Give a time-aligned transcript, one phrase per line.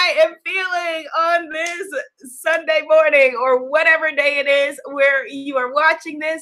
[0.00, 5.72] I am feeling on this Sunday morning or whatever day it is where you are
[5.74, 6.40] watching this.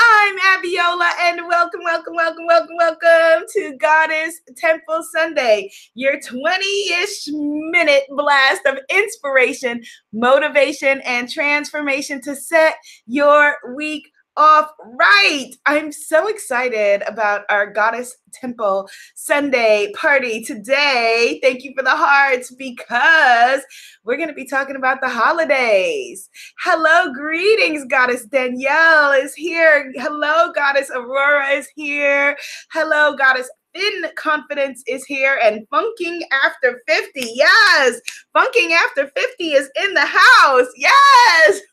[0.00, 6.66] I'm Abiola and welcome, welcome, welcome, welcome, welcome to Goddess Temple Sunday, your 20
[7.00, 9.82] ish minute blast of inspiration,
[10.12, 12.74] motivation, and transformation to set
[13.06, 15.50] your week off right.
[15.64, 21.38] I'm so excited about our Goddess Temple Sunday party today.
[21.42, 23.62] Thank you for the hearts because
[24.04, 26.28] we're going to be talking about the holidays.
[26.60, 27.84] Hello, greetings.
[27.88, 29.92] Goddess Danielle is here.
[29.96, 32.36] Hello, Goddess Aurora is here.
[32.72, 38.00] Hello, Goddess in confidence is here and funking after 50 yes
[38.32, 40.68] funking after 50 is in the house.
[40.76, 41.60] Yes.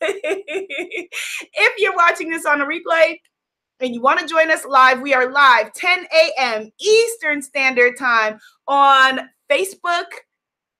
[1.56, 3.18] If you're watching this on a replay
[3.80, 8.38] and you want to join us live we are live 10 a.m eastern standard time
[8.66, 10.04] on facebook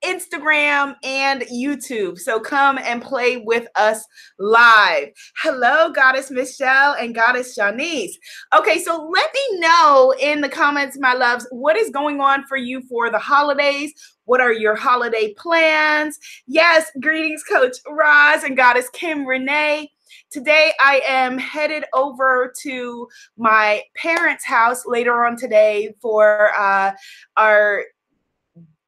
[0.05, 2.19] Instagram, and YouTube.
[2.19, 4.05] So come and play with us
[4.39, 5.09] live.
[5.43, 8.17] Hello, Goddess Michelle and Goddess Janice.
[8.57, 12.57] Okay, so let me know in the comments, my loves, what is going on for
[12.57, 13.93] you for the holidays?
[14.27, 16.19] What are your holiday plans?
[16.47, 19.91] Yes, greetings, Coach Roz and Goddess Kim Renee.
[20.31, 26.93] Today, I am headed over to my parents' house later on today for uh,
[27.37, 27.85] our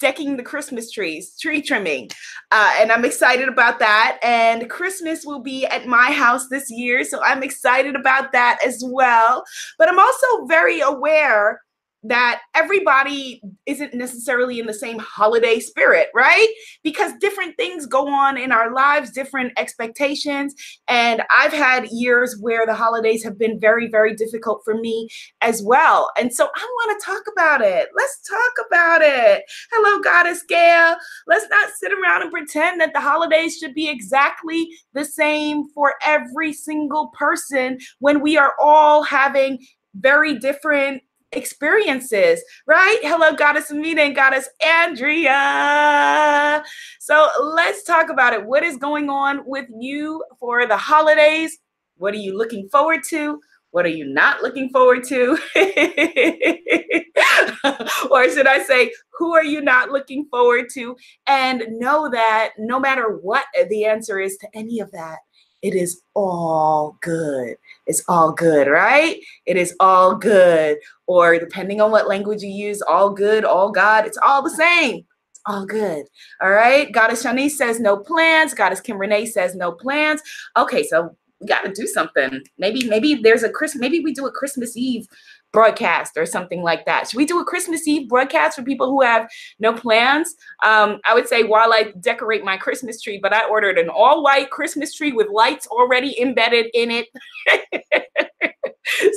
[0.00, 2.10] decking the Christmas trees, tree trimming.
[2.52, 4.18] Uh, and I'm excited about that.
[4.22, 7.04] And Christmas will be at my house this year.
[7.04, 9.44] So I'm excited about that as well.
[9.78, 11.62] But I'm also very aware
[12.02, 16.48] that everybody isn't necessarily in the same holiday spirit, right?
[16.82, 20.54] Because different things go on in our lives, different expectations.
[20.88, 25.08] And I've had years where the holidays have been very, very difficult for me
[25.40, 26.10] as well.
[26.18, 27.88] And so I want to talk about it.
[27.96, 29.42] Let's talk about it.
[29.72, 30.96] Hello, Goddess Gail.
[31.26, 35.94] Let's not sit around and pretend that the holidays should be exactly the same for
[36.04, 39.58] every single person when we are all having
[39.94, 41.02] very different
[41.36, 42.98] experiences, right?
[43.02, 46.64] Hello, Goddess Amina and Goddess Andrea.
[46.98, 48.44] So let's talk about it.
[48.44, 51.56] What is going on with you for the holidays?
[51.98, 53.38] What are you looking forward to?
[53.70, 55.38] What are you not looking forward to?
[58.10, 60.96] or should I say, who are you not looking forward to?
[61.26, 65.18] And know that no matter what the answer is to any of that,
[65.62, 67.56] it is all good.
[67.86, 69.18] It's all good, right?
[69.46, 70.78] It is all good.
[71.06, 75.04] Or depending on what language you use, all good, all God, it's all the same.
[75.30, 76.06] It's all good.
[76.42, 76.92] All right.
[76.92, 78.54] Goddess Shanice says no plans.
[78.54, 80.20] Goddess Kim Renee says no plans.
[80.56, 82.42] Okay, so we got to do something.
[82.58, 85.06] Maybe, maybe there's a Christmas, maybe we do a Christmas Eve
[85.52, 87.08] broadcast or something like that.
[87.08, 90.34] Should we do a Christmas Eve broadcast for people who have no plans?
[90.64, 94.22] Um, I would say while I decorate my Christmas tree, but I ordered an all
[94.22, 97.06] white Christmas tree with lights already embedded in it.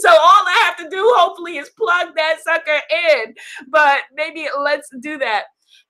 [0.01, 2.79] so all I have to do, hopefully, is plug that sucker
[3.11, 3.33] in.
[3.69, 5.45] But maybe let's do that.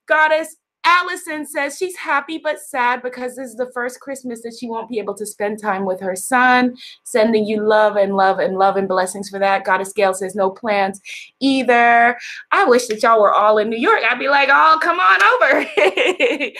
[0.07, 4.67] Goddess, Allison says she's happy but sad because this is the first Christmas that she
[4.67, 6.75] won't be able to spend time with her son.
[7.03, 9.65] Sending you love and love and love and blessings for that.
[9.65, 11.01] Goddess Gail says no plans
[11.39, 12.17] either.
[12.51, 13.99] I wish that y'all were all in New York.
[14.09, 16.51] I'd be like, oh, come on over.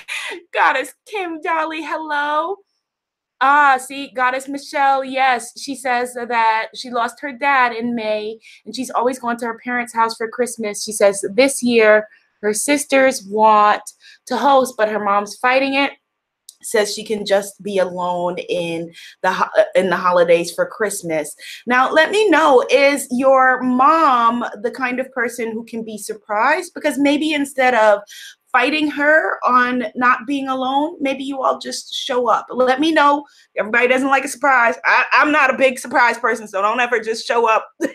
[0.53, 2.57] Goddess Kim Dolly, hello.
[3.41, 8.75] Ah, see, Goddess Michelle, yes, she says that she lost her dad in May and
[8.75, 10.84] she's always gone to her parents' house for Christmas.
[10.84, 12.06] She says this year
[12.42, 13.82] her sisters want
[14.28, 15.92] to host, but her mom's fighting it.
[16.62, 18.92] Says she can just be alone in
[19.24, 21.34] the in the holidays for Christmas.
[21.66, 26.74] Now, let me know: is your mom the kind of person who can be surprised?
[26.74, 28.02] Because maybe instead of
[28.52, 32.48] fighting her on not being alone, maybe you all just show up.
[32.50, 33.26] Let me know.
[33.58, 34.76] Everybody doesn't like a surprise.
[34.84, 37.69] I, am not a big surprise person, so don't ever just show up.
[37.80, 37.94] don't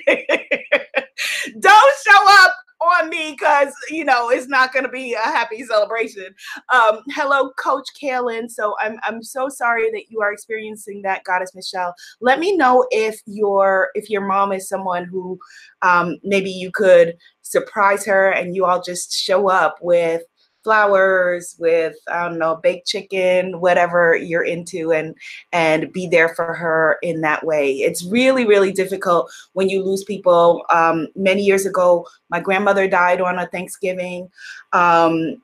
[1.60, 6.34] show up on me because you know it's not going to be a happy celebration.
[6.72, 8.50] Um, hello, Coach Kalen.
[8.50, 11.94] So I'm I'm so sorry that you are experiencing that, Goddess Michelle.
[12.20, 15.38] Let me know if your if your mom is someone who
[15.82, 20.22] um, maybe you could surprise her and you all just show up with
[20.64, 25.14] flowers with I don't know baked chicken, whatever you're into, and
[25.52, 27.72] and be there for her in that way.
[27.74, 30.64] It's really really difficult when you lose people.
[30.70, 34.30] Um, many years ago, my grandmother died on a Thanksgiving.
[34.72, 35.40] Um,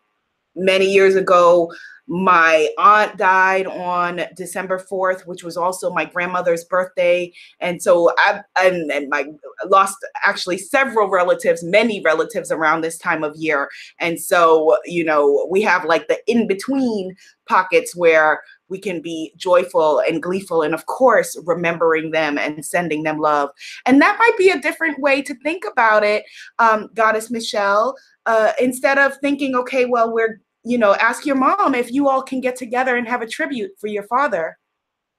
[0.57, 1.73] many years ago,
[2.11, 7.33] my aunt died on December 4th, which was also my grandmother's birthday.
[7.61, 9.27] And so I and, and my
[9.67, 13.71] lost actually several relatives, many relatives around this time of year.
[14.01, 17.15] And so, you know, we have like the in-between
[17.49, 23.03] pockets where we can be joyful and gleeful and of course remembering them and sending
[23.03, 23.51] them love
[23.85, 26.23] and that might be a different way to think about it
[26.61, 27.97] um, goddess michelle
[28.27, 32.23] uh, instead of thinking okay well we're you know, ask your mom if you all
[32.23, 34.59] can get together and have a tribute for your father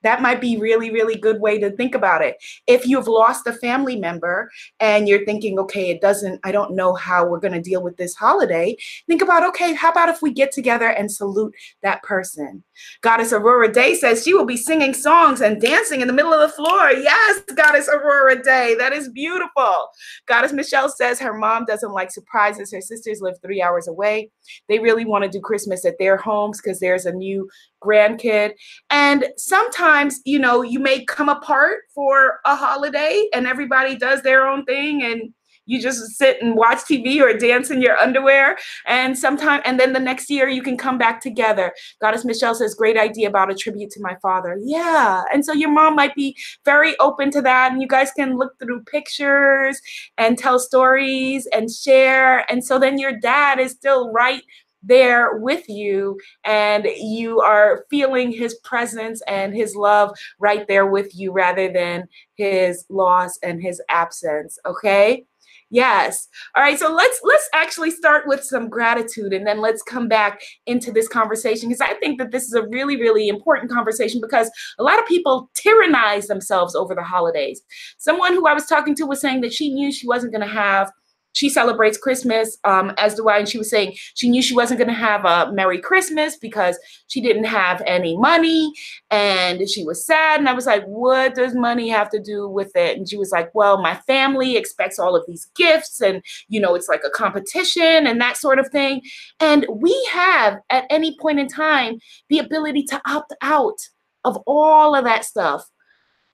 [0.03, 2.37] that might be really really good way to think about it.
[2.67, 4.49] If you've lost a family member
[4.79, 7.97] and you're thinking okay it doesn't i don't know how we're going to deal with
[7.97, 8.75] this holiday
[9.07, 11.53] think about okay how about if we get together and salute
[11.83, 12.63] that person?
[13.01, 16.41] Goddess aurora day says she will be singing songs and dancing in the middle of
[16.41, 16.91] the floor.
[16.91, 19.87] Yes goddess aurora day that is beautiful.
[20.27, 22.71] Goddess michelle says her mom doesn't like surprises.
[22.71, 24.31] Her sisters live three hours away.
[24.67, 27.49] They really want to do christmas at their homes because there's a new
[27.81, 28.53] grandkid.
[28.89, 34.47] And sometimes, you know, you may come apart for a holiday and everybody does their
[34.47, 35.33] own thing and
[35.65, 38.57] you just sit and watch TV or dance in your underwear.
[38.87, 41.73] And sometime, and then the next year you can come back together.
[42.01, 44.57] Goddess Michelle says, great idea about a tribute to my father.
[44.61, 45.23] Yeah.
[45.33, 46.35] And so your mom might be
[46.65, 47.71] very open to that.
[47.71, 49.79] And you guys can look through pictures
[50.17, 52.51] and tell stories and share.
[52.51, 54.41] And so then your dad is still right
[54.83, 61.15] there with you and you are feeling his presence and his love right there with
[61.15, 65.25] you rather than his loss and his absence okay?
[65.73, 66.27] Yes.
[66.53, 70.41] All right so let's let's actually start with some gratitude and then let's come back
[70.65, 74.51] into this conversation because i think that this is a really really important conversation because
[74.79, 77.61] a lot of people tyrannize themselves over the holidays.
[77.97, 80.53] Someone who i was talking to was saying that she knew she wasn't going to
[80.53, 80.91] have
[81.33, 83.39] she celebrates Christmas, um, as do I.
[83.39, 86.77] And she was saying she knew she wasn't going to have a Merry Christmas because
[87.07, 88.73] she didn't have any money
[89.09, 90.39] and she was sad.
[90.39, 92.97] And I was like, What does money have to do with it?
[92.97, 96.75] And she was like, Well, my family expects all of these gifts and, you know,
[96.75, 99.01] it's like a competition and that sort of thing.
[99.39, 101.99] And we have at any point in time
[102.29, 103.79] the ability to opt out
[104.23, 105.69] of all of that stuff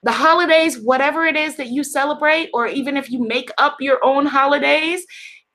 [0.07, 3.99] the holidays, whatever it is that you celebrate, or even if you make up your
[4.05, 5.05] own holidays,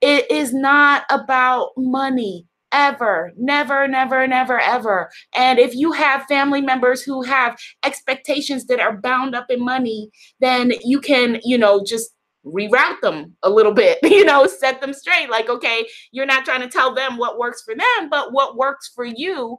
[0.03, 5.11] it is not about money ever, never, never, never, ever.
[5.35, 10.11] And if you have family members who have expectations that are bound up in money,
[10.41, 12.11] then you can, you know, just
[12.45, 15.31] reroute them a little bit, you know, set them straight.
[15.31, 18.93] Like, okay, you're not trying to tell them what works for them, but what works
[18.95, 19.57] for you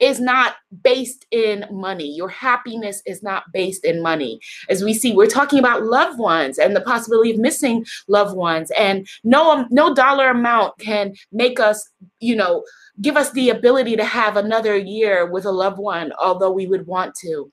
[0.00, 2.14] is not based in money.
[2.14, 4.40] Your happiness is not based in money.
[4.68, 8.70] As we see, we're talking about loved ones and the possibility of missing loved ones.
[8.78, 11.88] And no, um, no dollar amount can make us,
[12.20, 12.64] you know,
[13.00, 16.86] give us the ability to have another year with a loved one, although we would
[16.86, 17.50] want to.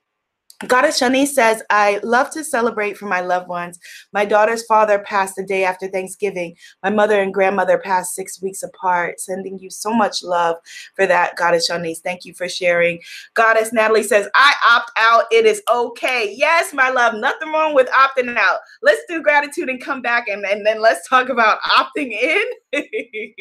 [0.68, 3.80] Goddess Shani says, I love to celebrate for my loved ones.
[4.13, 6.56] My daughter's father passed the day after Thanksgiving.
[6.83, 9.19] My mother and grandmother passed six weeks apart.
[9.19, 10.57] Sending you so much love
[10.95, 11.98] for that, Goddess Shani.
[11.98, 13.00] Thank you for sharing.
[13.33, 15.25] Goddess Natalie says, I opt out.
[15.31, 16.33] It is okay.
[16.36, 18.59] Yes, my love, nothing wrong with opting out.
[18.81, 22.44] Let's do gratitude and come back and, and then let's talk about opting in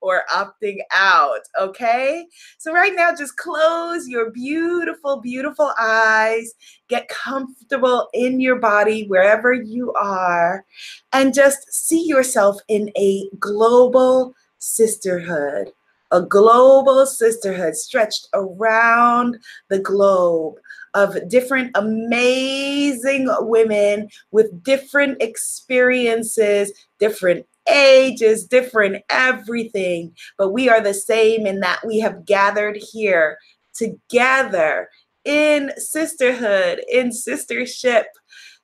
[0.00, 1.40] or opting out.
[1.58, 2.26] Okay.
[2.58, 6.52] So, right now, just close your beautiful, beautiful eyes.
[6.88, 10.64] Get comfortable in your body wherever you are,
[11.12, 15.72] and just see yourself in a global sisterhood.
[16.12, 20.54] A global sisterhood stretched around the globe
[20.94, 30.94] of different amazing women with different experiences, different ages, different everything, but we are the
[30.94, 33.36] same in that we have gathered here
[33.74, 34.88] together
[35.26, 38.04] in sisterhood, in sistership,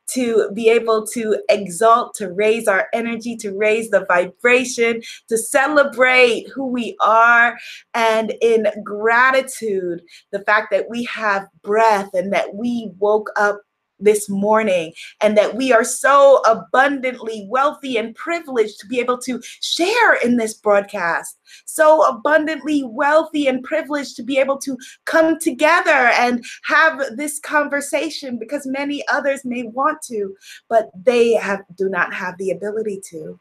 [0.08, 6.46] to be able to exalt, to raise our energy, to raise the vibration, to celebrate
[6.54, 7.56] who we are,
[7.94, 13.60] and in gratitude, the fact that we have breath and that we woke up
[14.02, 19.40] this morning and that we are so abundantly wealthy and privileged to be able to
[19.60, 21.38] share in this broadcast.
[21.64, 28.38] So abundantly wealthy and privileged to be able to come together and have this conversation
[28.38, 30.34] because many others may want to,
[30.68, 33.38] but they have do not have the ability to.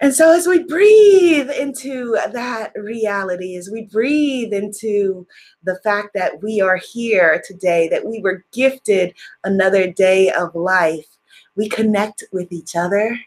[0.00, 5.26] And so, as we breathe into that reality, as we breathe into
[5.64, 11.06] the fact that we are here today, that we were gifted another day of life,
[11.56, 13.18] we connect with each other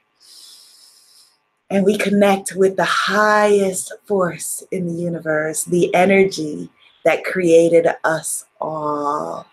[1.69, 6.69] and we connect with the highest force in the universe, the energy
[7.03, 9.45] that created us all.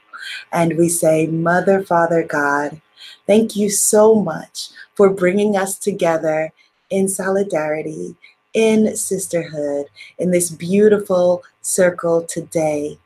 [0.52, 2.80] And we say, Mother, Father, God,
[3.26, 6.52] thank you so much for bringing us together
[6.90, 8.16] in solidarity,
[8.54, 9.86] in sisterhood,
[10.18, 12.98] in this beautiful circle today.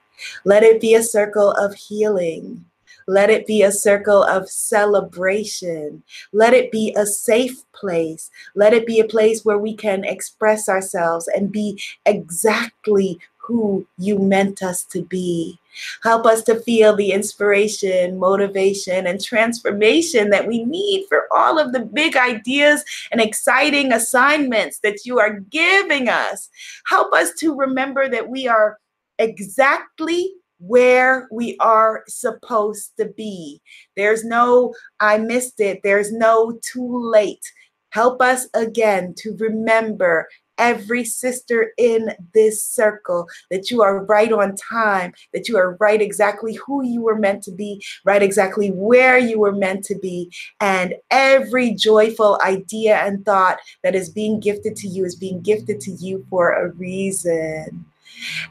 [0.44, 2.64] Let it be a circle of healing.
[3.08, 6.02] Let it be a circle of celebration.
[6.32, 8.30] Let it be a safe place.
[8.54, 14.18] Let it be a place where we can express ourselves and be exactly who you
[14.18, 15.58] meant us to be.
[16.02, 21.72] Help us to feel the inspiration, motivation, and transformation that we need for all of
[21.72, 26.50] the big ideas and exciting assignments that you are giving us.
[26.86, 28.78] Help us to remember that we are
[29.18, 33.60] exactly where we are supposed to be.
[33.96, 35.80] There's no, I missed it.
[35.82, 37.44] There's no too late.
[37.90, 40.28] Help us again to remember
[40.58, 46.00] every sister in this circle that you are right on time, that you are right
[46.00, 50.30] exactly who you were meant to be, right exactly where you were meant to be.
[50.60, 55.80] And every joyful idea and thought that is being gifted to you is being gifted
[55.80, 57.84] to you for a reason.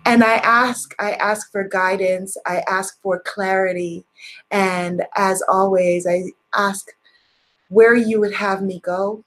[0.05, 4.03] And I ask, I ask for guidance, I ask for clarity.
[4.49, 6.89] And as always, I ask
[7.69, 9.23] where you would have me go,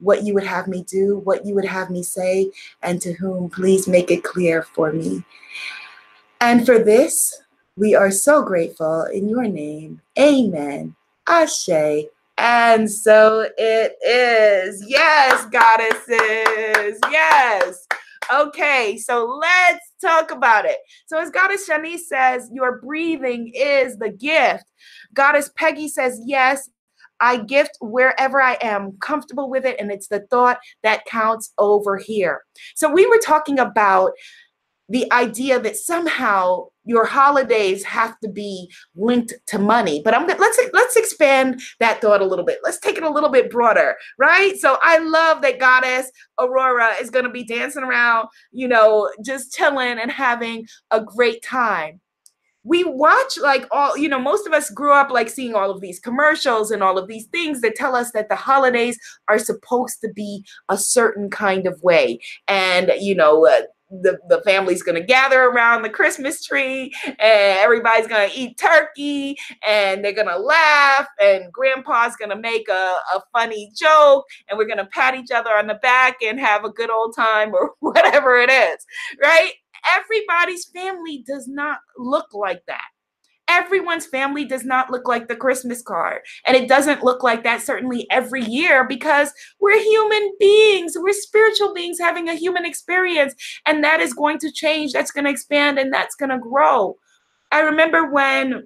[0.00, 2.50] what you would have me do, what you would have me say,
[2.82, 3.48] and to whom.
[3.50, 5.24] Please make it clear for me.
[6.40, 7.42] And for this,
[7.76, 10.00] we are so grateful in your name.
[10.18, 10.94] Amen.
[11.26, 12.06] Ashe.
[12.36, 14.84] And so it is.
[14.86, 16.98] Yes, goddesses.
[17.10, 17.86] Yes.
[18.32, 20.78] Okay, so let's talk about it.
[21.06, 24.64] So, as Goddess Shani says, your breathing is the gift.
[25.12, 26.70] Goddess Peggy says, yes,
[27.20, 31.96] I gift wherever I am comfortable with it, and it's the thought that counts over
[31.96, 32.42] here.
[32.74, 34.12] So, we were talking about
[34.88, 40.60] the idea that somehow your holidays have to be linked to money but i'm let's
[40.74, 42.58] let's expand that thought a little bit.
[42.62, 44.56] Let's take it a little bit broader right?
[44.58, 49.54] So i love that goddess aurora is going to be dancing around you know just
[49.54, 52.00] chilling and having a great time
[52.64, 55.80] we watch like all you know most of us grew up like seeing all of
[55.80, 60.00] these commercials and all of these things that tell us that the holidays are supposed
[60.00, 62.18] to be a certain kind of way
[62.48, 68.06] and you know uh, the, the family's gonna gather around the Christmas tree and everybody's
[68.06, 74.24] gonna eat turkey and they're gonna laugh and grandpa's gonna make a, a funny joke
[74.48, 77.54] and we're gonna pat each other on the back and have a good old time
[77.54, 78.84] or whatever it is,
[79.22, 79.52] right?
[79.88, 82.84] Everybody's family does not look like that.
[83.46, 86.22] Everyone's family does not look like the Christmas card.
[86.46, 90.94] And it doesn't look like that certainly every year because we're human beings.
[90.96, 93.34] We're spiritual beings having a human experience.
[93.66, 94.92] And that is going to change.
[94.92, 96.96] That's going to expand and that's going to grow.
[97.52, 98.64] I remember when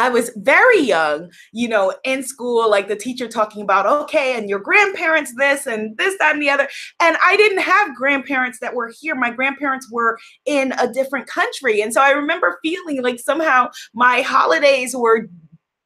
[0.00, 4.48] I was very young, you know, in school, like the teacher talking about, okay, and
[4.48, 6.68] your grandparents this and this, that, and the other.
[7.00, 9.14] And I didn't have grandparents that were here.
[9.14, 11.82] My grandparents were in a different country.
[11.82, 15.28] And so I remember feeling like somehow my holidays were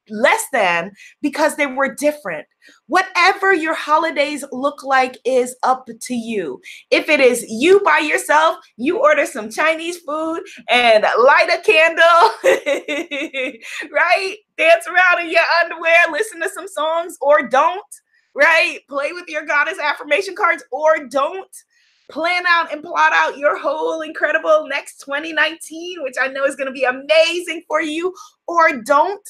[0.09, 0.93] less than
[1.23, 2.47] because they were different.
[2.87, 6.61] Whatever your holidays look like is up to you.
[6.91, 12.01] If it is you by yourself, you order some Chinese food and light a candle,
[13.93, 14.37] right?
[14.57, 17.83] Dance around in your underwear, listen to some songs, or don't,
[18.35, 18.81] right?
[18.89, 21.51] Play with your goddess affirmation cards, or don't
[22.11, 26.67] plan out and plot out your whole incredible next 2019, which I know is going
[26.67, 28.15] to be amazing for you,
[28.47, 29.27] or don't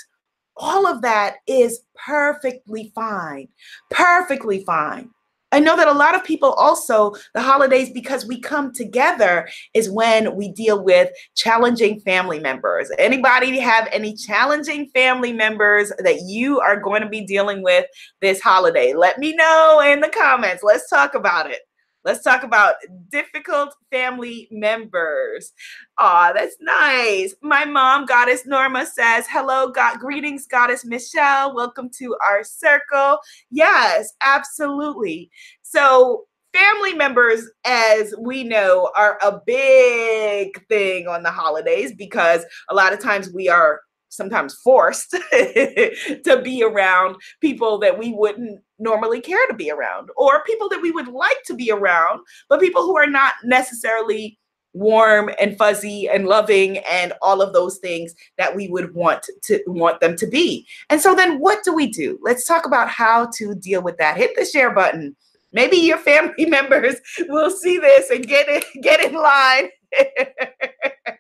[0.57, 3.49] all of that is perfectly fine.
[3.91, 5.11] Perfectly fine.
[5.53, 9.89] I know that a lot of people also, the holidays, because we come together, is
[9.89, 12.91] when we deal with challenging family members.
[12.99, 17.87] Anybody have any challenging family members that you are going to be dealing with
[18.21, 18.95] this holiday?
[18.95, 20.65] Let me know in the comments.
[20.65, 21.61] Let's talk about it.
[22.05, 22.75] Let's talk about
[23.09, 25.53] difficult family members.
[25.99, 27.35] Aw, that's nice.
[27.41, 31.55] My mom, Goddess Norma, says, Hello, God, greetings, Goddess Michelle.
[31.55, 33.19] Welcome to our circle.
[33.51, 35.31] Yes, absolutely.
[35.63, 42.75] So, family members, as we know, are a big thing on the holidays because a
[42.75, 43.81] lot of times we are
[44.15, 50.45] sometimes forced to be around people that we wouldn't normally care to be around or
[50.45, 54.39] people that we would like to be around but people who are not necessarily
[54.73, 59.63] warm and fuzzy and loving and all of those things that we would want to
[59.69, 60.67] want them to be.
[60.91, 62.19] And so then what do we do?
[62.23, 64.17] Let's talk about how to deal with that.
[64.17, 65.15] Hit the share button
[65.55, 66.97] Maybe your family members
[67.29, 70.27] will see this and get it, get in line before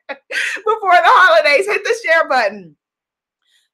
[0.06, 1.66] the holidays.
[1.66, 2.76] Hit the share button.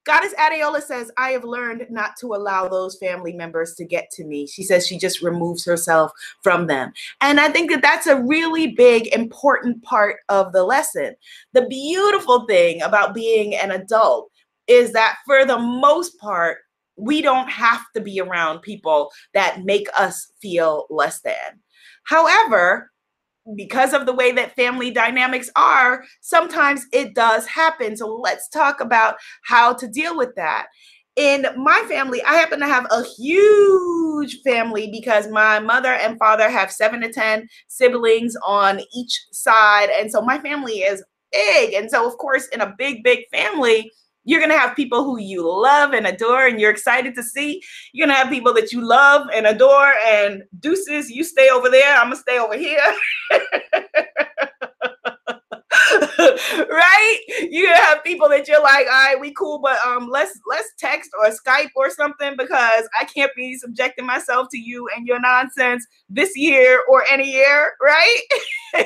[0.03, 4.23] Goddess Adeola says, I have learned not to allow those family members to get to
[4.23, 4.47] me.
[4.47, 6.91] She says she just removes herself from them.
[7.21, 11.15] And I think that that's a really big, important part of the lesson.
[11.53, 14.31] The beautiful thing about being an adult
[14.67, 16.59] is that for the most part,
[16.97, 21.59] we don't have to be around people that make us feel less than.
[22.03, 22.90] However,
[23.55, 27.97] because of the way that family dynamics are, sometimes it does happen.
[27.97, 30.67] So let's talk about how to deal with that.
[31.15, 36.49] In my family, I happen to have a huge family because my mother and father
[36.49, 39.89] have seven to 10 siblings on each side.
[39.89, 41.73] And so my family is big.
[41.73, 43.91] And so, of course, in a big, big family,
[44.23, 47.61] you're going to have people who you love and adore and you're excited to see.
[47.93, 51.69] You're going to have people that you love and adore and deuces, you stay over
[51.69, 52.79] there, I'm going to stay over here.
[56.19, 57.19] right?
[57.49, 60.69] You're gonna have people that you're like, all right, we cool, but um let's let's
[60.77, 65.19] text or Skype or something because I can't be subjecting myself to you and your
[65.19, 68.21] nonsense this year or any year, right?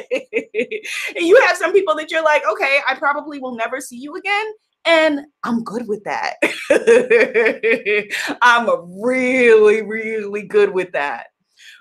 [1.16, 4.46] you have some people that you're like, okay, I probably will never see you again.
[4.86, 6.36] And I'm good with that.
[8.42, 8.70] I'm
[9.02, 11.28] really, really good with that.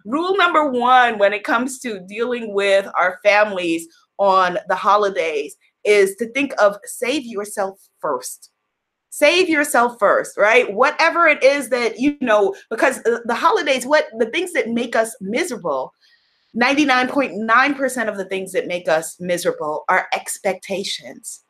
[0.07, 3.87] Rule number one when it comes to dealing with our families
[4.19, 8.51] on the holidays is to think of save yourself first.
[9.11, 10.73] Save yourself first, right?
[10.73, 15.15] Whatever it is that you know, because the holidays, what the things that make us
[15.21, 15.93] miserable,
[16.57, 21.44] 99.9% of the things that make us miserable are expectations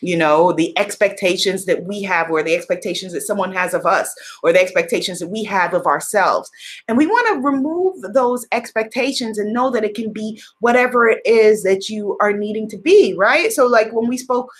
[0.00, 4.14] you know the expectations that we have or the expectations that someone has of us
[4.42, 6.50] or the expectations that we have of ourselves.
[6.88, 11.20] And we want to remove those expectations and know that it can be whatever it
[11.24, 13.52] is that you are needing to be right?
[13.52, 14.50] So like when we spoke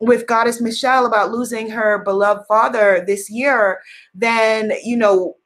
[0.00, 3.80] with goddess michelle about losing her beloved father this year
[4.14, 5.36] then you know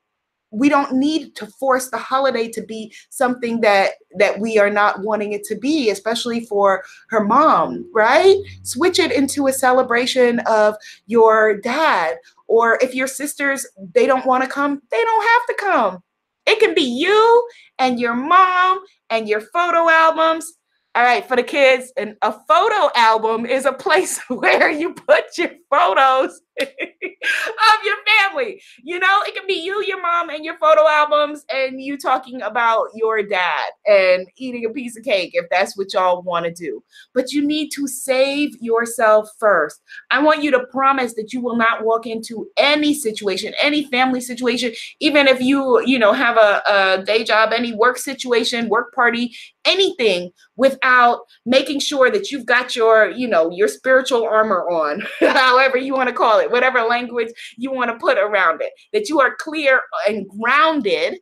[0.56, 5.02] we don't need to force the holiday to be something that that we are not
[5.02, 8.36] wanting it to be especially for her mom right?
[8.62, 10.74] Switch it into a celebration of
[11.06, 12.16] your dad.
[12.48, 16.02] Or if your sisters they don't want to come they don't have to come.
[16.46, 20.54] It can be you and your mom and your photo albums.
[20.94, 25.36] All right, for the kids, and a photo album is a place where you put
[25.36, 26.40] your photos
[27.26, 28.60] of your family.
[28.82, 32.42] You know, it can be you, your mom, and your photo albums, and you talking
[32.42, 36.52] about your dad and eating a piece of cake if that's what y'all want to
[36.52, 36.82] do.
[37.14, 39.80] But you need to save yourself first.
[40.10, 44.20] I want you to promise that you will not walk into any situation, any family
[44.20, 48.94] situation, even if you, you know, have a, a day job, any work situation, work
[48.94, 55.02] party, anything without making sure that you've got your, you know, your spiritual armor on,
[55.20, 59.08] however you want to call it, whatever language you want to put around it, that
[59.08, 61.18] you are clear and grounded,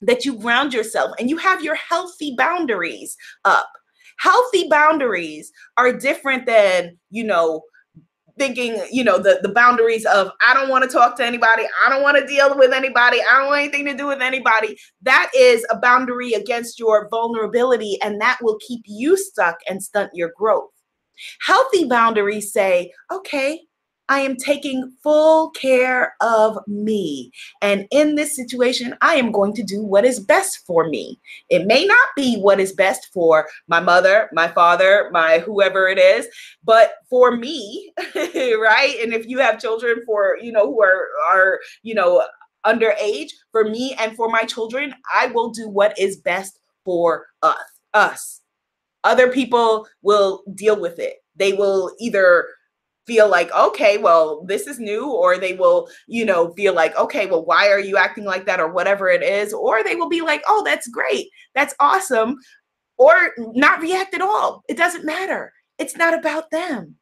[0.00, 3.70] that you ground yourself and you have your healthy boundaries up.
[4.18, 7.62] Healthy boundaries are different than, you know,
[8.38, 11.88] thinking, you know, the, the boundaries of I don't want to talk to anybody, I
[11.88, 14.76] don't want to deal with anybody, I don't want anything to do with anybody.
[15.02, 20.10] That is a boundary against your vulnerability, and that will keep you stuck and stunt
[20.12, 20.70] your growth.
[21.40, 23.62] Healthy boundaries say, okay,
[24.08, 27.32] I am taking full care of me.
[27.60, 31.18] And in this situation, I am going to do what is best for me.
[31.48, 35.98] It may not be what is best for my mother, my father, my whoever it
[35.98, 36.28] is,
[36.64, 38.96] but for me, right?
[39.02, 42.24] And if you have children for, you know, who are are, you know,
[42.64, 47.56] underage, for me and for my children, I will do what is best for us.
[47.94, 48.42] Us.
[49.04, 51.24] Other people will deal with it.
[51.36, 52.46] They will either
[53.06, 57.26] feel like okay well this is new or they will you know feel like okay
[57.26, 58.60] well why are you acting like that?
[58.60, 61.28] or whatever it is or they will be like oh that's great.
[61.54, 62.36] That's awesome
[62.98, 64.62] or not react at all.
[64.68, 65.52] It doesn't matter.
[65.78, 66.96] It's not about them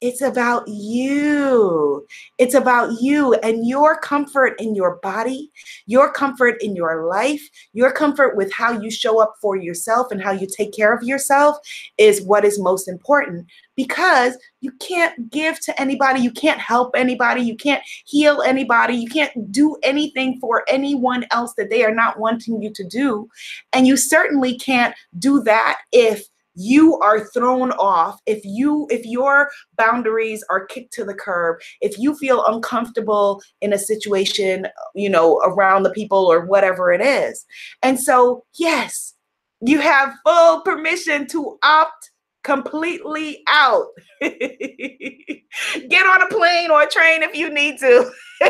[0.00, 2.06] it's about you.
[2.38, 5.50] It's about you and your comfort in your body,
[5.86, 10.22] your comfort in your life, your comfort with how you show up for yourself and
[10.22, 11.56] how you take care of yourself
[11.96, 17.40] is what is most important because you can't give to anybody, you can't help anybody,
[17.40, 22.18] you can't heal anybody, you can't do anything for anyone else that they are not
[22.18, 23.28] wanting you to do.
[23.72, 26.26] And you certainly can't do that if
[26.56, 31.98] you are thrown off if you if your boundaries are kicked to the curb if
[31.98, 37.44] you feel uncomfortable in a situation you know around the people or whatever it is
[37.82, 39.14] and so yes
[39.60, 42.10] you have full permission to opt
[42.46, 43.86] completely out.
[44.20, 48.10] Get on a plane or a train if you need to.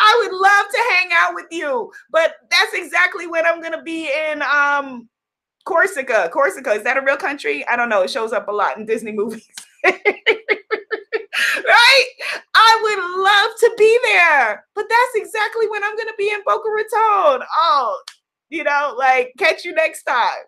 [0.00, 3.82] I would love to hang out with you, but that's exactly what I'm going to
[3.82, 5.08] be in um
[5.68, 6.30] Corsica.
[6.32, 7.66] Corsica, is that a real country?
[7.68, 8.02] I don't know.
[8.02, 9.46] It shows up a lot in Disney movies.
[9.84, 10.02] right?
[12.54, 16.40] I would love to be there, but that's exactly when I'm going to be in
[16.46, 17.46] Boca Raton.
[17.54, 18.00] Oh,
[18.48, 20.46] you know, like catch you next time.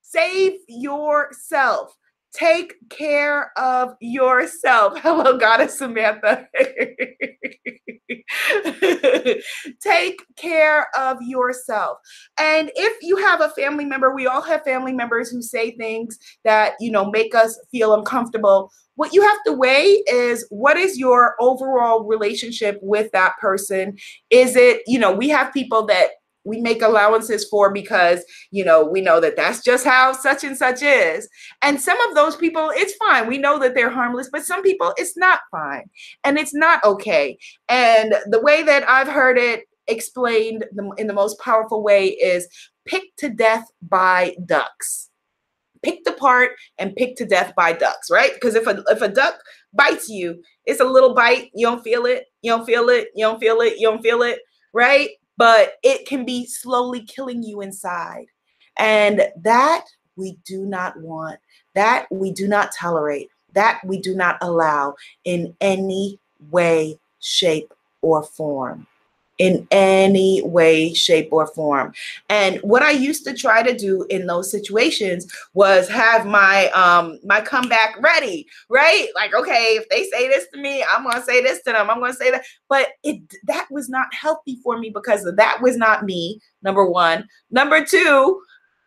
[0.00, 1.94] Save yourself.
[2.32, 4.98] Take care of yourself.
[5.02, 6.48] Hello, Goddess Samantha.
[9.80, 11.98] Take care of yourself.
[12.38, 16.18] And if you have a family member, we all have family members who say things
[16.44, 18.70] that, you know, make us feel uncomfortable.
[18.94, 23.96] What you have to weigh is what is your overall relationship with that person?
[24.30, 26.10] Is it, you know, we have people that
[26.44, 30.56] we make allowances for because you know we know that that's just how such and
[30.56, 31.28] such is.
[31.62, 33.26] And some of those people it's fine.
[33.28, 35.90] We know that they're harmless but some people it's not fine
[36.24, 37.38] and it's not okay.
[37.68, 40.64] And the way that i've heard it explained
[40.98, 42.46] in the most powerful way is
[42.86, 45.10] picked to death by ducks.
[45.82, 48.32] Picked apart and picked to death by ducks right?
[48.34, 49.36] Because if a if a duck
[49.72, 53.24] bites you it's a little bite you don't feel it you don't feel it you
[53.24, 54.40] don't feel it you don't feel it
[54.72, 58.26] right but it can be slowly killing you inside.
[58.76, 61.38] And that we do not want,
[61.74, 66.18] that we do not tolerate, that we do not allow in any
[66.50, 67.72] way, shape,
[68.02, 68.86] or form
[69.38, 71.94] in any way, shape, or form.
[72.28, 77.18] And what I used to try to do in those situations was have my um
[77.24, 79.08] my comeback ready, right?
[79.14, 81.88] Like, okay, if they say this to me, I'm gonna say this to them.
[81.88, 82.44] I'm gonna say that.
[82.68, 86.40] But it that was not healthy for me because that was not me.
[86.62, 87.26] Number one.
[87.50, 88.40] Number two,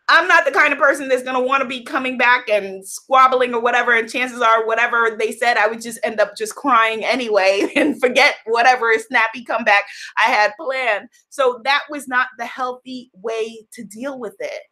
[0.08, 2.86] I'm not the kind of person that's going to want to be coming back and
[2.86, 3.94] squabbling or whatever.
[3.94, 8.00] And chances are, whatever they said, I would just end up just crying anyway and
[8.00, 9.84] forget whatever snappy comeback
[10.22, 11.08] I had planned.
[11.28, 14.62] So that was not the healthy way to deal with it.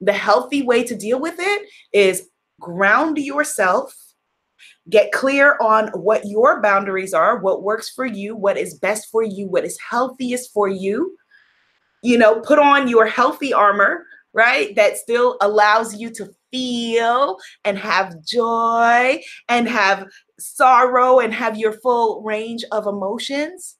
[0.00, 2.28] The healthy way to deal with it is
[2.60, 3.94] ground yourself,
[4.88, 9.22] get clear on what your boundaries are, what works for you, what is best for
[9.22, 11.16] you, what is healthiest for you.
[12.02, 14.74] You know, put on your healthy armor right?
[14.76, 20.06] That still allows you to feel and have joy and have
[20.38, 23.76] sorrow and have your full range of emotions.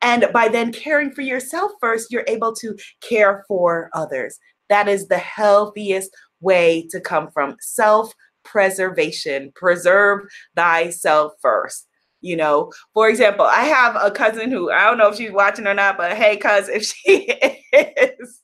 [0.00, 4.38] And by then caring for yourself first, you're able to care for others.
[4.68, 8.12] That is the healthiest way to come from self
[8.44, 9.52] preservation.
[9.54, 11.86] Preserve thyself first.
[12.20, 15.66] You know, for example, I have a cousin who I don't know if she's watching
[15.66, 17.32] or not, but hey, cuz, if she
[17.72, 18.40] is,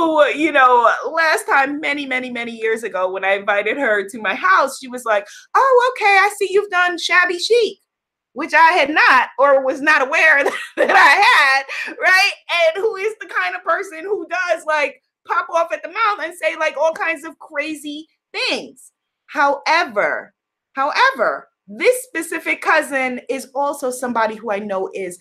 [0.00, 4.20] who, you know, last time, many, many, many years ago, when I invited her to
[4.20, 7.78] my house, she was like, Oh, okay, I see you've done shabby chic,
[8.32, 10.42] which I had not or was not aware
[10.76, 12.32] that I had, right?
[12.66, 16.24] And who is the kind of person who does like pop off at the mouth
[16.24, 18.92] and say like all kinds of crazy things.
[19.26, 20.32] However,
[20.72, 25.18] however, this specific cousin is also somebody who I know is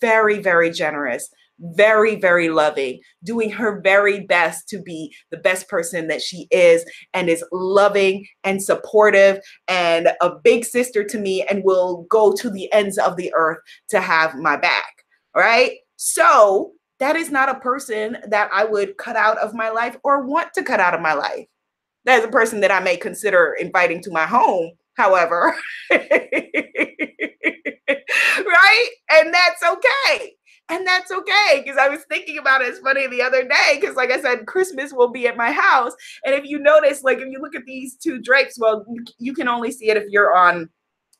[0.00, 1.28] very, very generous
[1.60, 6.84] very, very loving, doing her very best to be the best person that she is,
[7.14, 12.50] and is loving and supportive and a big sister to me, and will go to
[12.50, 15.04] the ends of the earth to have my back.
[15.34, 15.72] Right.
[15.96, 20.26] So that is not a person that I would cut out of my life or
[20.26, 21.46] want to cut out of my life.
[22.04, 25.54] That is a person that I may consider inviting to my home, however.
[25.90, 26.08] right?
[29.12, 30.36] And that's okay
[30.70, 32.68] and that's okay because I was thinking about it.
[32.68, 35.92] It's funny the other day because, like I said, Christmas will be at my house,
[36.24, 38.84] and if you notice, like if you look at these two drapes, well,
[39.18, 40.68] you can only see it if you're on.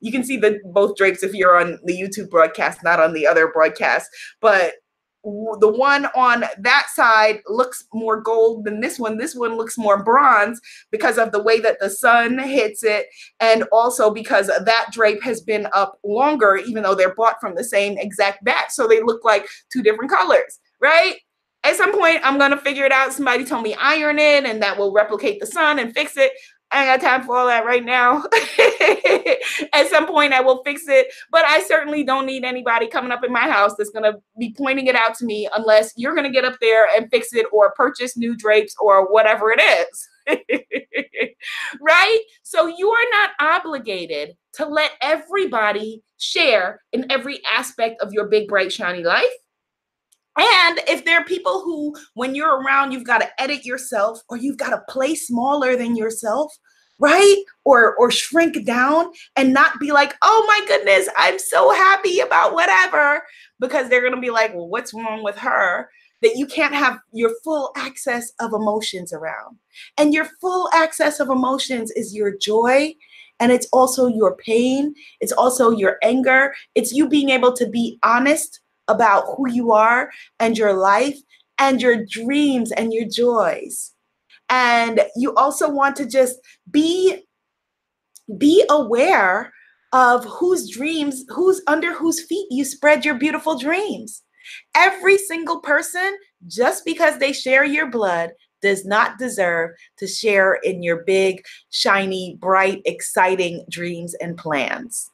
[0.00, 3.26] You can see the both drapes if you're on the YouTube broadcast, not on the
[3.26, 4.08] other broadcast.
[4.40, 4.74] But
[5.22, 9.18] the one on that side looks more gold than this one.
[9.18, 13.06] This one looks more bronze because of the way that the sun hits it,
[13.40, 17.64] and also because that drape has been up longer, even though they're bought from the
[17.64, 18.70] same exact batch.
[18.70, 21.16] So they look like two different colors, right?
[21.62, 23.12] At some point, I'm going to figure it out.
[23.12, 26.32] Somebody told me iron it and that will replicate the sun and fix it.
[26.72, 28.18] I ain't got time for all that right now.
[29.72, 33.24] At some point, I will fix it, but I certainly don't need anybody coming up
[33.24, 36.26] in my house that's going to be pointing it out to me unless you're going
[36.26, 40.08] to get up there and fix it or purchase new drapes or whatever it is.
[41.80, 42.20] right?
[42.42, 48.48] So you are not obligated to let everybody share in every aspect of your big,
[48.48, 49.26] bright, shiny life.
[50.38, 54.36] And if there are people who, when you're around, you've got to edit yourself or
[54.36, 56.52] you've got to play smaller than yourself,
[56.98, 57.42] right?
[57.64, 62.54] Or or shrink down and not be like, oh my goodness, I'm so happy about
[62.54, 63.22] whatever,
[63.58, 65.90] because they're gonna be like, well, what's wrong with her?
[66.22, 69.56] That you can't have your full access of emotions around.
[69.96, 72.94] And your full access of emotions is your joy,
[73.40, 77.98] and it's also your pain, it's also your anger, it's you being able to be
[78.02, 81.18] honest about who you are and your life
[81.58, 83.92] and your dreams and your joys.
[84.48, 86.38] And you also want to just
[86.70, 87.22] be
[88.38, 89.52] be aware
[89.92, 94.22] of whose dreams, who's under whose feet you spread your beautiful dreams.
[94.74, 96.16] Every single person,
[96.46, 98.30] just because they share your blood,
[98.62, 105.10] does not deserve to share in your big, shiny, bright, exciting dreams and plans.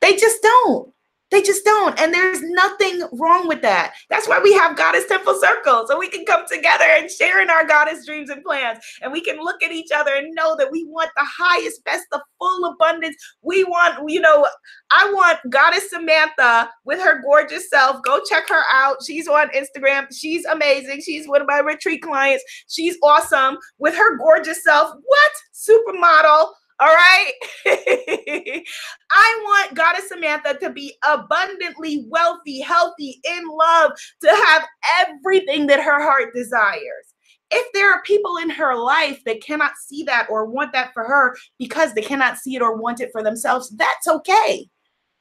[0.00, 0.92] They just don't.
[1.30, 1.98] They just don't.
[2.00, 3.94] And there's nothing wrong with that.
[4.08, 5.86] That's why we have Goddess Temple Circle.
[5.86, 8.78] So we can come together and share in our goddess dreams and plans.
[9.02, 12.06] And we can look at each other and know that we want the highest, best,
[12.10, 13.16] the full abundance.
[13.42, 14.46] We want, you know,
[14.90, 18.02] I want Goddess Samantha with her gorgeous self.
[18.02, 18.96] Go check her out.
[19.06, 20.06] She's on Instagram.
[20.14, 21.02] She's amazing.
[21.02, 22.44] She's one of my retreat clients.
[22.68, 24.94] She's awesome with her gorgeous self.
[25.04, 25.32] What?
[25.52, 26.48] Supermodel
[26.80, 27.32] all right.
[27.66, 34.64] I want Goddess Samantha to be abundantly wealthy, healthy, in love, to have
[35.00, 37.14] everything that her heart desires.
[37.50, 41.04] If there are people in her life that cannot see that or want that for
[41.04, 44.68] her because they cannot see it or want it for themselves, that's okay.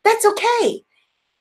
[0.03, 0.83] That's okay.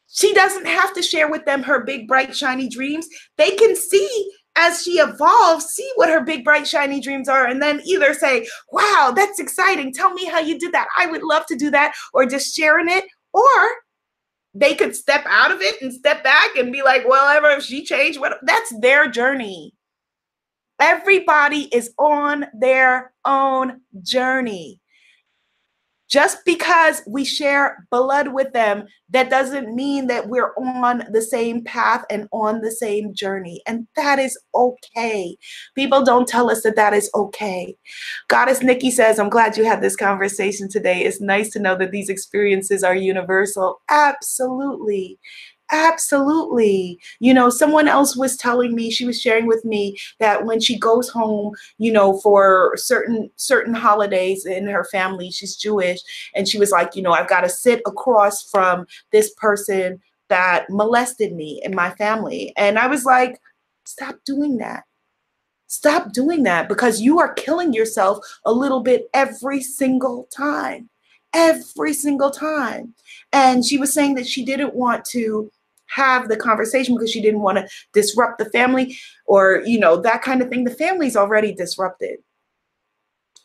[0.09, 3.09] She doesn't have to share with them her big, bright, shiny dreams.
[3.37, 7.63] They can see as she evolves, see what her big, bright, shiny dreams are, and
[7.63, 9.93] then either say, Wow, that's exciting.
[9.93, 10.89] Tell me how you did that.
[10.97, 13.05] I would love to do that, or just sharing it.
[13.33, 13.69] Or
[14.55, 17.65] they could step out of it and step back and be like, Well, ever if
[17.65, 19.73] she changed, what that's their journey.
[20.81, 24.81] Everybody is on their own journey.
[26.09, 31.65] Just because we share blood with them, that doesn't mean that we're on the same
[31.65, 33.63] path and on the same journey.
[33.67, 35.37] And that is okay.
[35.75, 37.77] People don't tell us that that is okay.
[38.29, 41.05] Goddess Nikki says, I'm glad you had this conversation today.
[41.05, 43.81] It's nice to know that these experiences are universal.
[43.89, 45.19] Absolutely.
[45.73, 47.01] Absolutely.
[47.19, 50.79] You know, someone else was telling me, she was sharing with me that when she
[50.79, 55.99] goes home, you know, for certain certain holidays in her family, she's Jewish,
[56.35, 60.67] and she was like, you know, I've got to sit across from this person that
[60.71, 62.53] molested me in my family.
[62.57, 63.41] And I was like,
[63.85, 64.85] stop doing that.
[65.69, 70.89] Stop doing that because you are killing yourself a little bit every single time.
[71.35, 72.95] Every single time.
[73.33, 75.51] And she was saying that she didn't want to
[75.89, 78.97] have the conversation because she didn't want to disrupt the family
[79.27, 80.65] or, you know, that kind of thing.
[80.65, 82.19] The family's already disrupted.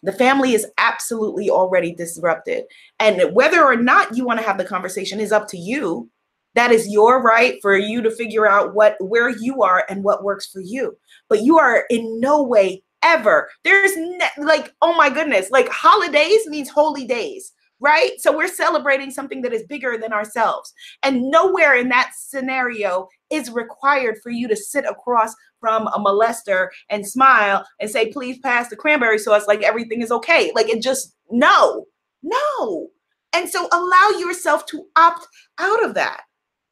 [0.03, 2.65] The family is absolutely already disrupted.
[2.99, 6.09] And whether or not you want to have the conversation is up to you.
[6.53, 10.23] That is your right for you to figure out what where you are and what
[10.23, 10.97] works for you.
[11.29, 13.49] But you are in no way ever.
[13.63, 18.11] There's ne- like, oh my goodness, like holidays means holy days right?
[18.19, 20.71] So we're celebrating something that is bigger than ourselves.
[21.03, 26.69] And nowhere in that scenario is required for you to sit across from a molester
[26.89, 30.51] and smile and say, please pass the cranberry sauce like everything is okay.
[30.55, 31.85] Like it just, no,
[32.21, 32.87] no.
[33.33, 36.21] And so allow yourself to opt out of that.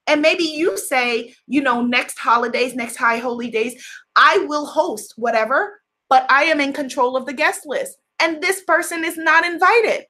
[0.06, 3.84] And maybe you say, you know, next holidays, next high holy days,
[4.16, 7.98] I will host whatever, but I am in control of the guest list.
[8.20, 10.06] And this person is not invited.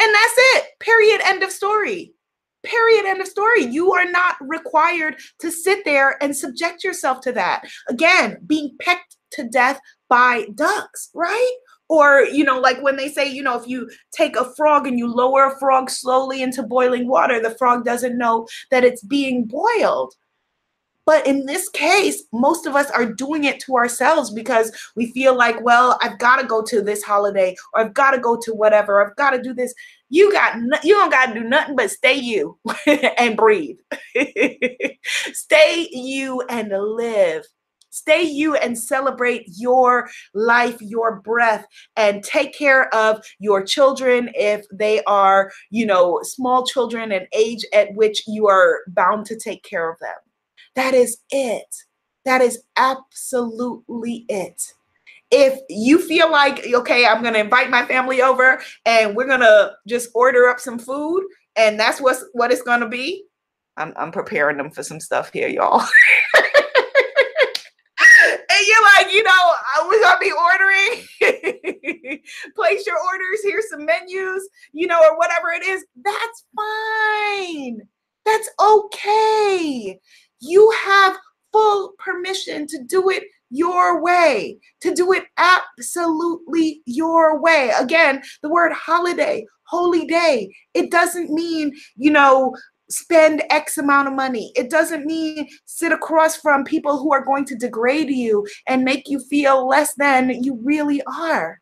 [0.00, 0.64] And that's it.
[0.80, 1.20] Period.
[1.24, 2.12] End of story.
[2.64, 3.06] Period.
[3.06, 3.64] End of story.
[3.64, 7.64] You are not required to sit there and subject yourself to that.
[7.88, 11.56] Again, being pecked to death by ducks, right?
[11.88, 14.98] Or, you know, like when they say, you know, if you take a frog and
[14.98, 19.44] you lower a frog slowly into boiling water, the frog doesn't know that it's being
[19.44, 20.12] boiled.
[21.06, 25.36] But in this case, most of us are doing it to ourselves because we feel
[25.36, 28.52] like, well, I've got to go to this holiday or I've got to go to
[28.52, 29.04] whatever.
[29.04, 29.72] I've got to do this.
[30.08, 32.58] You got no, you don't got to do nothing but stay you
[33.18, 33.78] and breathe.
[35.32, 37.44] stay you and live.
[37.90, 41.64] Stay you and celebrate your life, your breath,
[41.96, 47.64] and take care of your children if they are, you know, small children and age
[47.72, 50.25] at which you are bound to take care of them.
[50.76, 51.74] That is it.
[52.24, 54.62] That is absolutely it.
[55.30, 59.40] If you feel like, okay, I'm going to invite my family over and we're going
[59.40, 61.24] to just order up some food
[61.56, 63.24] and that's what's what it's going to be,
[63.76, 65.80] I'm, I'm preparing them for some stuff here, y'all.
[65.80, 65.88] and
[68.66, 69.52] you're like, you know,
[69.88, 71.06] we're gonna be ordering.
[72.54, 73.40] Place your orders.
[73.42, 75.84] Here's some menus, you know, or whatever it is.
[76.02, 77.82] That's fine.
[78.24, 80.00] That's okay.
[80.46, 81.16] You have
[81.52, 87.72] full permission to do it your way, to do it absolutely your way.
[87.78, 92.54] Again, the word holiday, holy day, it doesn't mean, you know,
[92.88, 94.52] spend X amount of money.
[94.54, 99.08] It doesn't mean sit across from people who are going to degrade you and make
[99.08, 101.60] you feel less than you really are.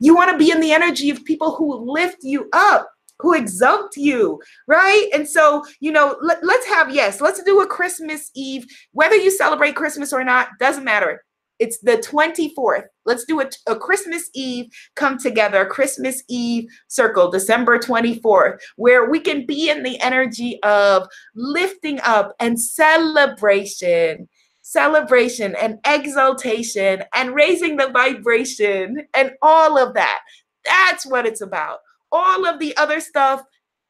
[0.00, 2.88] You want to be in the energy of people who lift you up,
[3.20, 5.08] who exalt you, right?
[5.12, 8.66] And so, you know, let, us have, yes, let's do a Christmas Eve.
[8.92, 11.24] Whether you celebrate Christmas or not, doesn't matter.
[11.58, 12.84] It's the 24th.
[13.04, 19.18] Let's do a, a Christmas Eve come together, Christmas Eve circle, December 24th, where we
[19.18, 24.28] can be in the energy of lifting up and celebration
[24.68, 30.20] celebration and exaltation and raising the vibration and all of that.
[30.62, 31.78] That's what it's about.
[32.12, 33.42] All of the other stuff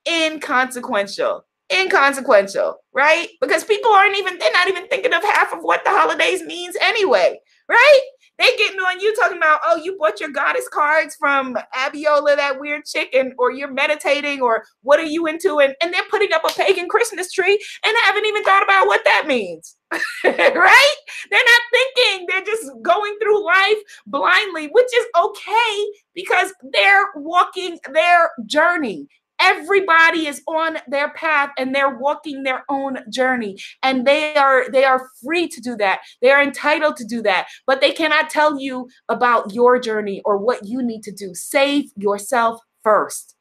[0.09, 1.45] inconsequential.
[1.73, 3.29] Inconsequential, right?
[3.41, 6.77] Because people aren't even, they're not even thinking of half of what the holidays means
[6.81, 8.01] anyway right?
[8.39, 12.61] They getting on you talking about, oh, you bought your goddess cards from Abiola, that
[12.61, 15.59] weird chick, and or you're meditating, or what are you into?
[15.61, 18.87] And, and they're putting up a pagan Christmas tree and I haven't even thought about
[18.87, 19.77] what that means.
[20.25, 20.95] right?
[21.31, 27.79] They're not thinking, they're just going through life blindly, which is okay because they're walking
[27.93, 29.09] their journey.
[29.41, 34.85] Everybody is on their path and they're walking their own journey and they are they
[34.85, 36.01] are free to do that.
[36.23, 40.39] They are entitled to do that, but they cannot tell you about your journey or
[40.39, 41.35] what you need to do.
[41.35, 43.35] Save yourself first.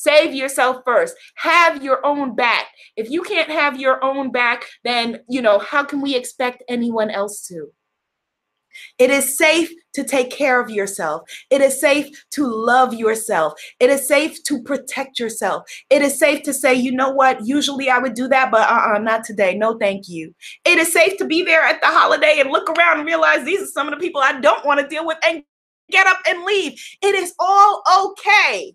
[0.00, 1.14] Save yourself first.
[1.34, 2.68] Have your own back.
[2.96, 7.10] If you can't have your own back, then, you know, how can we expect anyone
[7.10, 7.70] else to?
[8.98, 11.22] It is safe to take care of yourself.
[11.50, 13.54] It is safe to love yourself.
[13.80, 15.64] It is safe to protect yourself.
[15.90, 18.94] It is safe to say, you know what, usually I would do that, but uh
[18.94, 19.54] uh not today.
[19.56, 20.34] No, thank you.
[20.64, 23.62] It is safe to be there at the holiday and look around and realize these
[23.62, 25.42] are some of the people I don't want to deal with and
[25.90, 26.80] get up and leave.
[27.02, 28.74] It is all okay.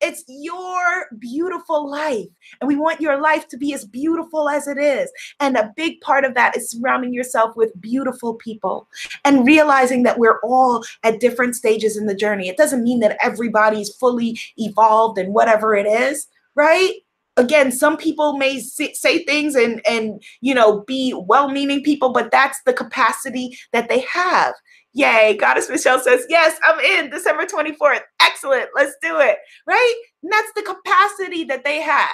[0.00, 2.26] It's your beautiful life.
[2.60, 5.10] And we want your life to be as beautiful as it is.
[5.40, 8.88] And a big part of that is surrounding yourself with beautiful people
[9.24, 12.48] and realizing that we're all at different stages in the journey.
[12.48, 16.92] It doesn't mean that everybody's fully evolved and whatever it is, right?
[17.36, 22.60] again some people may say things and and you know be well-meaning people but that's
[22.64, 24.54] the capacity that they have
[24.96, 25.36] Yay.
[25.38, 28.00] Goddess Michelle says, Yes, I'm in December 24th.
[28.22, 28.68] Excellent.
[28.74, 29.36] Let's do it.
[29.66, 29.94] Right?
[30.22, 32.08] And that's the capacity that they have.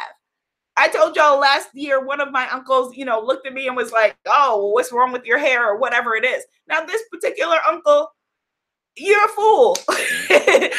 [0.76, 3.76] I told y'all last year, one of my uncles, you know, looked at me and
[3.76, 6.44] was like, Oh, what's wrong with your hair or whatever it is.
[6.68, 8.08] Now, this particular uncle,
[8.96, 10.70] you're a fool, right?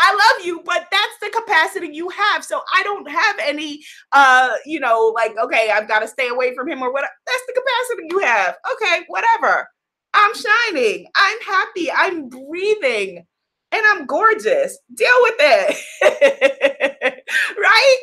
[0.00, 2.44] I love you, but that's the capacity you have.
[2.44, 6.54] So I don't have any, uh, you know, like, okay, I've got to stay away
[6.54, 7.12] from him or whatever.
[7.26, 8.56] That's the capacity you have.
[8.74, 9.68] Okay, whatever.
[10.14, 11.06] I'm shining.
[11.14, 11.90] I'm happy.
[11.90, 13.26] I'm breathing.
[13.70, 14.78] And I'm gorgeous.
[14.94, 17.24] Deal with it.
[17.58, 17.96] right?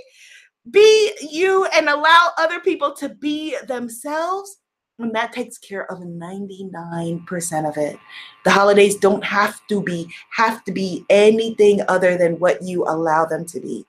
[0.70, 4.58] Be you and allow other people to be themselves.
[4.98, 8.00] And that takes care of 99% of it.
[8.46, 13.26] The holidays don't have to be have to be anything other than what you allow
[13.26, 13.86] them to be.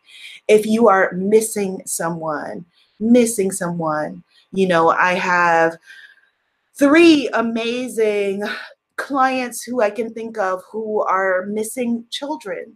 [0.48, 2.64] If you are missing someone,
[2.98, 5.78] missing someone, you know, I have
[6.78, 8.42] three amazing
[8.96, 12.74] clients who I can think of who are missing children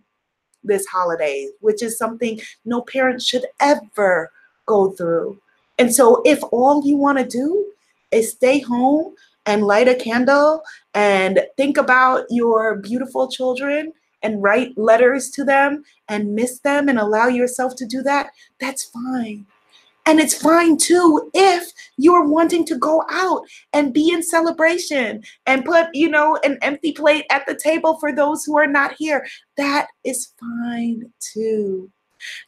[0.62, 4.30] this holiday, which is something no parent should ever
[4.66, 5.40] go through.
[5.78, 7.72] And so, if all you want to do
[8.10, 9.14] is stay home
[9.46, 10.62] and light a candle
[10.94, 16.98] and think about your beautiful children and write letters to them and miss them and
[16.98, 19.46] allow yourself to do that, that's fine.
[20.06, 25.64] And it's fine too if you're wanting to go out and be in celebration and
[25.64, 29.26] put, you know, an empty plate at the table for those who are not here.
[29.56, 31.90] That is fine too.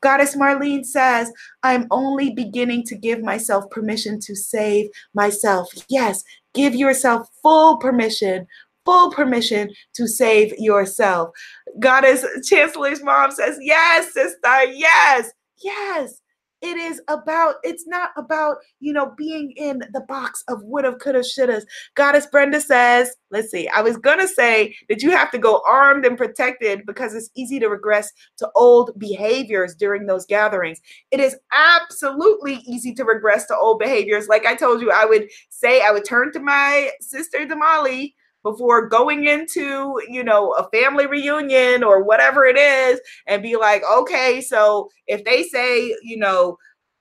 [0.03, 5.70] Goddess Marlene says, I'm only beginning to give myself permission to save myself.
[5.89, 6.22] Yes,
[6.55, 8.47] Give yourself full permission,
[8.85, 11.31] full permission to save yourself.
[11.79, 15.31] Goddess Chancellor's mom says, Yes, sister, yes,
[15.62, 16.22] yes
[16.63, 20.99] it is about it's not about you know being in the box of would have
[20.99, 25.11] could have should have goddess brenda says let's see i was gonna say that you
[25.11, 30.07] have to go armed and protected because it's easy to regress to old behaviors during
[30.07, 30.81] those gatherings.
[31.11, 34.29] It is absolutely easy to regress to old behaviors.
[34.29, 38.88] Like i told you i would say i would turn to my sister damali before
[38.88, 44.40] going into you know a family reunion or whatever it is and be like okay
[44.40, 46.57] so if they say you know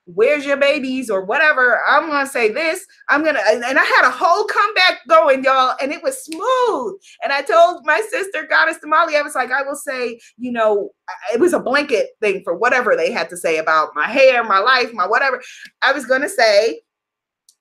[0.06, 4.12] where's your babies or whatever i'm gonna say this i'm gonna and i had a
[4.12, 6.96] whole comeback going y'all and it was smooth.
[7.24, 10.90] And i told my sister goddess Damali i was like i will say you know
[11.34, 14.60] it was a blanket thing for whatever they had to say about my hair my
[14.60, 15.42] life my whatever.
[15.82, 16.82] I was gonna say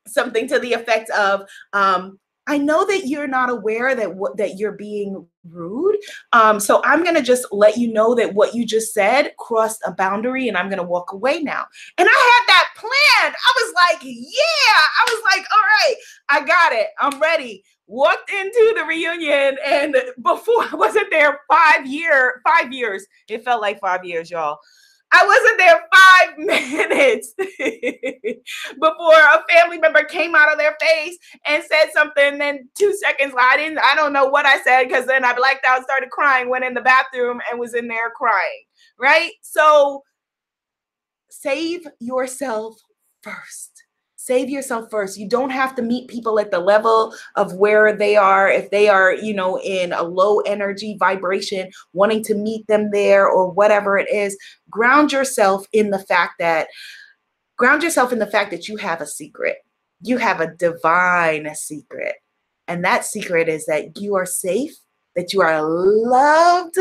[0.07, 2.19] something to the effect of um
[2.51, 5.97] I know that you're not aware that what that you're being rude.
[6.33, 9.93] Um, so I'm gonna just let you know that what you just said crossed a
[9.93, 11.65] boundary, and I'm gonna walk away now.
[11.97, 13.37] And I had that planned.
[13.37, 14.83] I was like, yeah.
[14.99, 15.95] I was like, all right,
[16.29, 16.89] I got it.
[16.99, 17.63] I'm ready.
[17.87, 23.07] Walked into the reunion, and before I wasn't there five year, five years.
[23.29, 24.59] It felt like five years, y'all.
[25.13, 26.39] I wasn't there five
[26.89, 27.35] minutes
[28.81, 32.25] before a family member came out of their face and said something.
[32.25, 35.35] And Then two seconds, I didn't, I don't know what I said because then I
[35.35, 38.65] blacked out, started crying, went in the bathroom and was in there crying.
[38.99, 39.33] Right.
[39.43, 40.03] So
[41.31, 42.77] save yourself
[43.23, 43.70] first
[44.31, 45.19] save yourself first.
[45.19, 48.49] You don't have to meet people at the level of where they are.
[48.49, 53.29] If they are you know in a low energy vibration wanting to meet them there
[53.29, 54.39] or whatever it is
[54.71, 56.69] ground yourself in the fact that
[57.57, 59.57] ground yourself in the fact that you have a secret.
[60.01, 62.15] You have a divine secret.
[62.69, 64.77] And that secret is that you are safe
[65.21, 66.79] that you are loved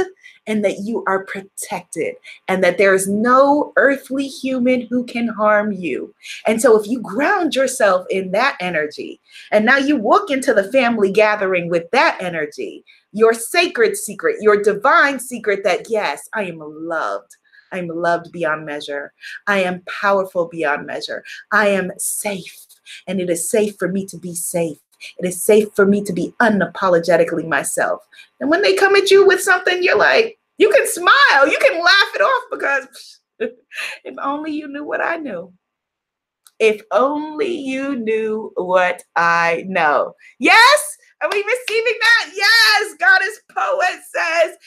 [0.48, 2.16] and that you are protected
[2.48, 6.16] and that there is no earthly human who can harm you.
[6.48, 9.20] And so if you ground yourself in that energy
[9.52, 14.64] and now you walk into the family gathering with that energy, your sacred secret, your
[14.64, 17.36] divine secret that yes, I am loved.
[17.74, 19.12] I'm loved beyond measure.
[19.48, 21.24] I am powerful beyond measure.
[21.52, 22.66] I am safe,
[23.06, 24.80] and it is safe for me to be safe.
[25.18, 28.08] It is safe for me to be unapologetically myself.
[28.40, 31.84] And when they come at you with something, you're like, you can smile, you can
[31.84, 35.54] laugh it off because if only you knew what I knew.
[36.60, 40.16] If only you knew what I know.
[40.40, 40.98] Yes?
[41.22, 42.32] Are we receiving that?
[42.36, 42.96] Yes.
[43.00, 44.58] God Goddess Poet says,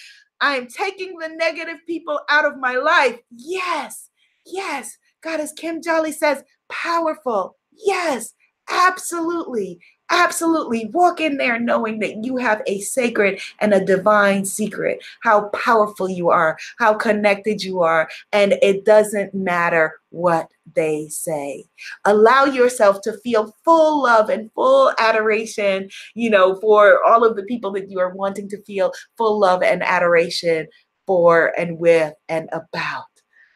[0.40, 3.18] I am taking the negative people out of my life.
[3.30, 4.08] Yes.
[4.46, 4.96] Yes.
[5.22, 7.56] God, Goddess Kim Jolly says, powerful.
[7.72, 8.34] Yes.
[8.70, 9.78] Absolutely.
[10.14, 10.90] Absolutely.
[10.92, 16.06] Walk in there knowing that you have a sacred and a divine secret, how powerful
[16.06, 21.64] you are, how connected you are, and it doesn't matter what they say.
[22.04, 27.44] Allow yourself to feel full love and full adoration, you know, for all of the
[27.44, 30.66] people that you are wanting to feel full love and adoration
[31.06, 33.04] for and with and about.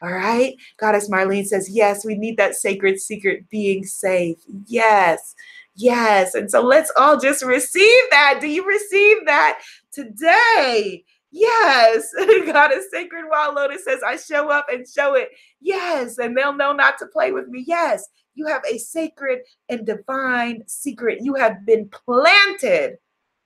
[0.03, 0.55] All right.
[0.79, 4.37] Goddess Marlene says, Yes, we need that sacred secret being safe.
[4.67, 5.35] Yes.
[5.77, 6.35] Yes.
[6.35, 8.39] And so let's all just receive that.
[8.41, 9.61] Do you receive that
[9.93, 11.05] today?
[11.31, 12.13] Yes.
[12.47, 15.31] God is sacred while Lotus says, I show up and show it.
[15.61, 16.19] Yes.
[16.19, 17.63] And they'll know not to play with me.
[17.67, 18.09] Yes.
[18.35, 21.19] You have a sacred and divine secret.
[21.23, 22.97] You have been planted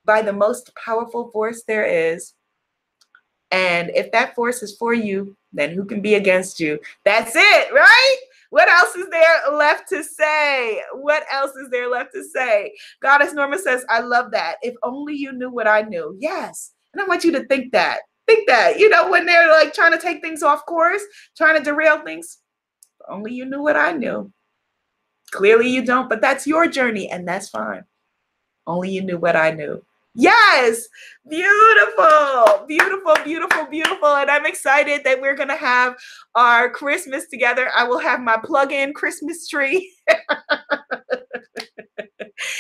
[0.05, 2.35] by the most powerful force there is.
[3.51, 6.79] And if that force is for you, then who can be against you?
[7.05, 8.17] That's it, right?
[8.51, 10.83] What else is there left to say?
[10.95, 12.75] What else is there left to say?
[13.01, 14.57] Goddess Norma says, I love that.
[14.63, 16.17] If only you knew what I knew.
[16.19, 16.73] Yes.
[16.93, 18.01] And I want you to think that.
[18.27, 18.79] Think that.
[18.79, 21.03] You know, when they're like trying to take things off course,
[21.37, 22.39] trying to derail things,
[23.01, 24.33] if only you knew what I knew.
[25.31, 27.85] Clearly you don't, but that's your journey and that's fine.
[28.67, 29.81] Only you knew what I knew.
[30.15, 30.89] Yes,
[31.29, 34.09] beautiful, beautiful, beautiful, beautiful.
[34.09, 35.95] And I'm excited that we're going to have
[36.35, 37.71] our Christmas together.
[37.77, 39.93] I will have my plug in Christmas tree.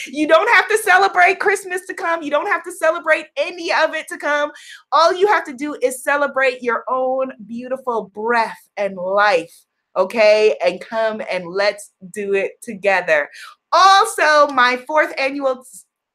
[0.07, 2.23] you don't have to celebrate Christmas to come.
[2.23, 4.53] You don't have to celebrate any of it to come.
[4.93, 9.53] All you have to do is celebrate your own beautiful breath and life.
[9.97, 13.29] Okay, and come and let's do it together.
[13.73, 15.65] Also, my fourth annual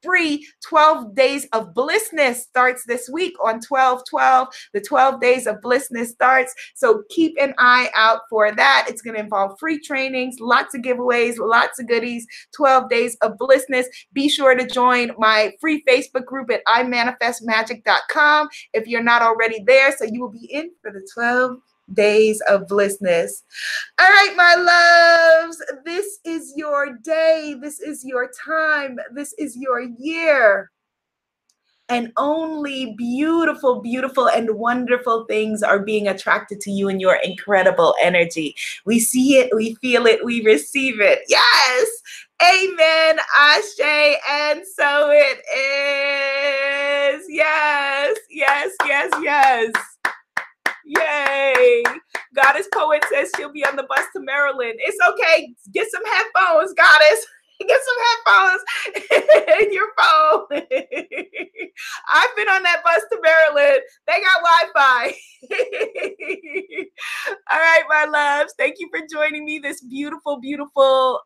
[0.05, 4.47] free 12 days of blissness starts this week on 12 12.
[4.73, 6.53] The 12 days of blissness starts.
[6.75, 8.85] So keep an eye out for that.
[8.87, 12.25] It's going to involve free trainings, lots of giveaways, lots of goodies,
[12.55, 13.87] 12 days of blissness.
[14.13, 19.95] Be sure to join my free Facebook group at imanifestmagic.com if you're not already there.
[19.97, 21.57] So you will be in for the 12
[21.93, 23.43] days of blissness.
[23.99, 27.55] All right, my loves, this is your day.
[27.59, 28.97] This is your time.
[29.13, 30.71] This is your year.
[31.87, 37.93] And only beautiful, beautiful, and wonderful things are being attracted to you and your incredible
[38.01, 38.55] energy.
[38.85, 41.19] We see it, we feel it, we receive it.
[41.27, 41.89] Yes.
[42.41, 43.19] Amen.
[43.37, 44.17] Ashe.
[44.27, 45.37] And so it
[47.15, 47.25] is.
[47.29, 49.94] Yes, yes, yes, yes.
[50.85, 51.83] Yay.
[52.35, 54.75] Goddess Poet says she'll be on the bus to Maryland.
[54.77, 55.53] It's okay.
[55.73, 57.25] Get some headphones, Goddess.
[57.59, 58.63] Get some headphones
[59.61, 60.45] in your phone.
[62.13, 63.81] I've been on that bus to Maryland.
[64.07, 65.15] They got Wi Fi.
[67.51, 68.53] All right, my loves.
[68.57, 71.21] Thank you for joining me this beautiful, beautiful